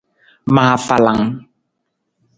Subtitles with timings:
[0.53, 1.23] Ma afalang.